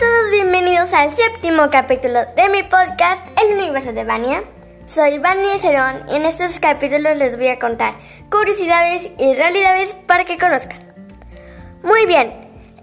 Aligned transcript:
todos, 0.00 0.30
bienvenidos 0.30 0.94
al 0.94 1.10
séptimo 1.10 1.68
capítulo 1.70 2.20
de 2.34 2.48
mi 2.48 2.62
podcast 2.62 3.22
El 3.38 3.58
Universo 3.58 3.92
de 3.92 4.04
Vania. 4.04 4.44
Soy 4.86 5.18
Vania 5.18 5.58
Cerón 5.58 6.08
y 6.08 6.16
en 6.16 6.24
estos 6.24 6.58
capítulos 6.58 7.18
les 7.18 7.36
voy 7.36 7.48
a 7.48 7.58
contar 7.58 7.96
curiosidades 8.30 9.10
y 9.18 9.34
realidades 9.34 9.92
para 10.06 10.24
que 10.24 10.38
conozcan. 10.38 10.78
Muy 11.82 12.06
bien, 12.06 12.32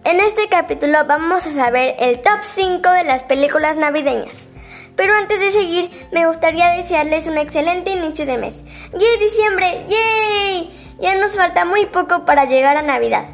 en 0.03 0.19
este 0.19 0.47
capítulo 0.47 1.05
vamos 1.07 1.47
a 1.47 1.53
saber 1.53 1.95
el 1.97 2.21
top 2.21 2.43
5 2.43 2.87
de 2.91 3.05
las 3.05 3.23
películas 3.23 3.77
navideñas. 3.77 4.47
Pero 4.95 5.15
antes 5.15 5.39
de 5.39 5.49
seguir, 5.49 5.89
me 6.11 6.27
gustaría 6.27 6.69
desearles 6.69 7.25
un 7.25 7.39
excelente 7.39 7.89
inicio 7.89 8.27
de 8.27 8.37
mes. 8.37 8.63
¡Yay 8.91 9.17
diciembre! 9.19 9.85
¡Yay! 9.87 10.97
Ya 10.99 11.15
nos 11.15 11.35
falta 11.35 11.65
muy 11.65 11.87
poco 11.87 12.25
para 12.25 12.45
llegar 12.45 12.77
a 12.77 12.83
Navidad. 12.83 13.25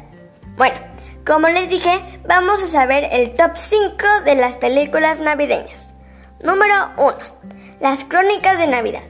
Bueno, 0.56 0.78
como 1.26 1.48
les 1.48 1.68
dije, 1.68 2.13
vamos 2.26 2.62
a 2.62 2.66
saber 2.66 3.08
el 3.12 3.34
top 3.34 3.52
5 3.54 4.06
de 4.24 4.34
las 4.34 4.56
películas 4.56 5.20
navideñas. 5.20 5.92
Número 6.42 6.90
1. 6.96 7.16
Las 7.80 8.04
crónicas 8.04 8.58
de 8.58 8.66
Navidad. 8.66 9.02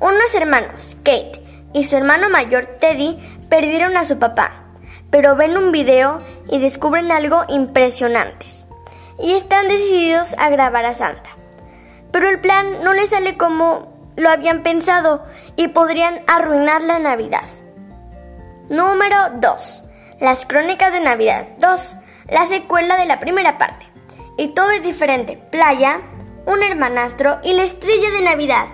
Unos 0.00 0.34
hermanos, 0.34 0.96
Kate 1.04 1.42
y 1.72 1.84
su 1.84 1.96
hermano 1.96 2.28
mayor 2.28 2.66
Teddy, 2.66 3.18
perdieron 3.48 3.96
a 3.96 4.04
su 4.04 4.18
papá, 4.18 4.64
pero 5.10 5.36
ven 5.36 5.56
un 5.56 5.72
video 5.72 6.20
y 6.48 6.58
descubren 6.58 7.10
algo 7.10 7.44
impresionante. 7.48 8.46
Y 9.18 9.34
están 9.34 9.68
decididos 9.68 10.34
a 10.38 10.48
grabar 10.48 10.84
a 10.84 10.94
Santa. 10.94 11.30
Pero 12.10 12.28
el 12.28 12.40
plan 12.40 12.82
no 12.82 12.92
les 12.92 13.10
sale 13.10 13.36
como 13.36 13.92
lo 14.16 14.28
habían 14.28 14.62
pensado 14.62 15.24
y 15.56 15.68
podrían 15.68 16.20
arruinar 16.26 16.82
la 16.82 16.98
Navidad. 16.98 17.48
Número 18.68 19.16
2. 19.36 19.84
Las 20.20 20.44
Crónicas 20.46 20.92
de 20.92 21.00
Navidad 21.00 21.46
2, 21.58 21.94
la 22.32 22.48
secuela 22.48 22.96
de 22.96 23.04
la 23.06 23.20
primera 23.20 23.58
parte. 23.58 23.86
Y 24.38 24.48
todo 24.48 24.70
es 24.70 24.82
diferente. 24.82 25.36
Playa, 25.50 26.00
un 26.46 26.62
hermanastro 26.62 27.38
y 27.42 27.52
la 27.52 27.62
estrella 27.62 28.10
de 28.10 28.22
Navidad. 28.22 28.66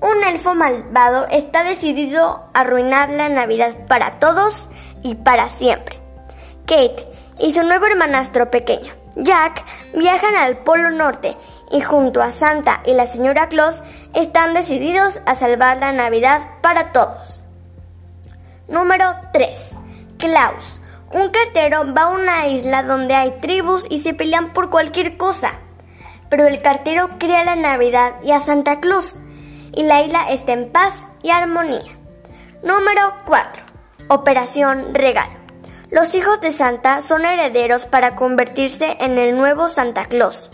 Un 0.00 0.22
elfo 0.22 0.54
malvado 0.54 1.26
está 1.30 1.64
decidido 1.64 2.50
a 2.52 2.60
arruinar 2.60 3.10
la 3.10 3.28
Navidad 3.28 3.86
para 3.88 4.18
todos 4.18 4.68
y 5.02 5.14
para 5.14 5.48
siempre. 5.48 5.98
Kate 6.66 7.06
y 7.40 7.54
su 7.54 7.64
nuevo 7.64 7.86
hermanastro 7.86 8.50
pequeño, 8.50 8.92
Jack, 9.16 9.64
viajan 9.94 10.36
al 10.36 10.58
Polo 10.58 10.90
Norte 10.90 11.36
y 11.70 11.80
junto 11.80 12.22
a 12.22 12.32
Santa 12.32 12.82
y 12.84 12.92
la 12.92 13.06
señora 13.06 13.48
Claus 13.48 13.80
están 14.14 14.54
decididos 14.54 15.20
a 15.26 15.34
salvar 15.34 15.78
la 15.78 15.92
Navidad 15.92 16.42
para 16.60 16.92
todos. 16.92 17.46
Número 18.68 19.14
3. 19.32 19.70
Klaus. 20.18 20.80
Un 21.10 21.30
cartero 21.30 21.94
va 21.94 22.02
a 22.02 22.08
una 22.08 22.48
isla 22.48 22.82
donde 22.82 23.14
hay 23.14 23.40
tribus 23.40 23.86
y 23.90 24.00
se 24.00 24.12
pelean 24.12 24.52
por 24.52 24.68
cualquier 24.68 25.16
cosa. 25.16 25.52
Pero 26.28 26.46
el 26.46 26.60
cartero 26.60 27.08
crea 27.18 27.44
la 27.44 27.56
Navidad 27.56 28.16
y 28.22 28.32
a 28.32 28.40
Santa 28.40 28.80
Claus. 28.80 29.16
Y 29.74 29.84
la 29.84 30.02
isla 30.02 30.28
está 30.30 30.52
en 30.52 30.70
paz 30.70 31.06
y 31.22 31.30
armonía. 31.30 31.96
Número 32.62 33.14
4. 33.24 33.62
Operación 34.08 34.94
Regalo. 34.94 35.32
Los 35.90 36.14
hijos 36.14 36.42
de 36.42 36.52
Santa 36.52 37.00
son 37.00 37.24
herederos 37.24 37.86
para 37.86 38.14
convertirse 38.14 38.98
en 39.00 39.16
el 39.16 39.34
nuevo 39.34 39.68
Santa 39.68 40.04
Claus. 40.04 40.50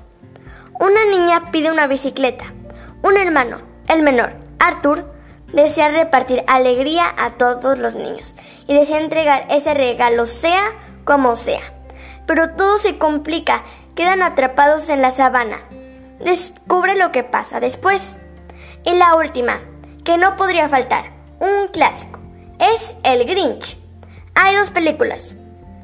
Una 0.79 1.05
niña 1.07 1.51
pide 1.51 1.73
una 1.73 1.89
bicicleta. 1.89 2.45
Un 3.03 3.17
hermano, 3.17 3.61
el 3.89 4.03
menor, 4.03 4.35
Arthur, 4.61 5.14
desea 5.55 5.89
repartir 5.89 6.45
alegría 6.47 7.15
a 7.17 7.31
todos 7.31 7.79
los 7.79 7.95
niños 7.95 8.37
y 8.67 8.75
desea 8.75 8.99
entregar 8.99 9.47
ese 9.51 9.75
regalo 9.75 10.27
sea 10.27 10.73
como 11.05 11.37
sea. 11.37 11.73
Pero 12.27 12.51
todo 12.51 12.79
se 12.79 12.99
complica, 12.99 13.65
quedan 13.95 14.23
atrapados 14.23 14.89
en 14.89 15.03
la 15.03 15.11
sabana. 15.11 15.63
Descubre 16.19 16.97
lo 16.97 17.13
que 17.13 17.23
pasa 17.23 17.61
después. 17.61 18.17
Y 18.85 18.95
la 18.95 19.15
última, 19.17 19.61
que 20.05 20.19
no 20.19 20.37
podría 20.37 20.69
faltar, 20.69 21.13
un 21.41 21.69
clásico, 21.69 22.19
es 22.59 22.97
El 23.03 23.25
Grinch. 23.25 23.79
Hay 24.35 24.57
dos 24.57 24.71
películas, 24.71 25.37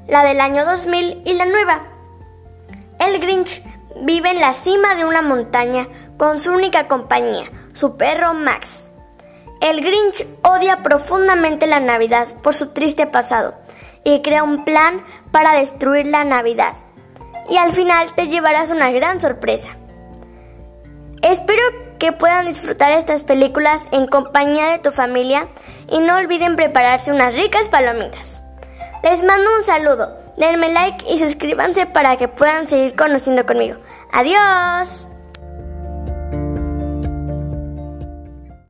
la 0.09 0.23
del 0.25 0.41
año 0.41 0.65
2000 0.65 1.23
y 1.25 1.35
la 1.35 1.47
nueva. 1.47 1.83
El 2.99 3.21
Grinch 3.21 3.63
vive 4.03 4.31
en 4.31 4.41
la 4.41 4.55
cima 4.55 4.95
de 4.95 5.05
una 5.05 5.23
montaña 5.23 5.87
con 6.17 6.39
su 6.39 6.53
única 6.53 6.89
compañía, 6.89 7.51
su 7.75 7.97
perro 7.97 8.35
Max. 8.35 8.90
El 9.61 9.83
Grinch 9.83 10.27
odia 10.43 10.83
profundamente 10.83 11.67
la 11.67 11.81
Navidad 11.81 12.29
por 12.43 12.55
su 12.55 12.73
triste 12.73 13.07
pasado 13.07 13.55
y 14.05 14.23
crea 14.23 14.43
un 14.43 14.65
plan 14.65 15.05
para 15.31 15.59
destruir 15.59 16.07
la 16.07 16.25
Navidad. 16.25 16.73
Y 17.49 17.57
al 17.59 17.73
final 17.73 18.15
te 18.15 18.29
llevarás 18.29 18.71
una 18.71 18.91
gran 18.91 19.21
sorpresa. 19.21 19.77
Espero 21.23 21.63
que 21.99 22.13
puedan 22.13 22.47
disfrutar 22.47 22.93
estas 22.93 23.23
películas 23.23 23.85
en 23.93 24.07
compañía 24.07 24.71
de 24.71 24.79
tu 24.79 24.91
familia 24.91 25.49
y 25.89 26.01
no 26.01 26.17
olviden 26.17 26.57
prepararse 26.57 27.13
unas 27.13 27.35
ricas 27.35 27.69
palomitas. 27.69 28.41
Les 29.03 29.23
mando 29.23 29.51
un 29.59 29.65
saludo, 29.65 30.17
denme 30.39 30.73
like 30.73 31.05
y 31.11 31.19
suscríbanse 31.19 31.85
para 31.85 32.17
que 32.17 32.29
puedan 32.29 32.67
seguir 32.67 32.97
conociendo 32.97 33.45
conmigo. 33.45 33.77
Adiós. 34.13 35.10